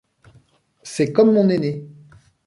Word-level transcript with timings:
C’est 0.81 1.13
comme 1.13 1.31
mon 1.31 1.47
aînée. 1.49 1.85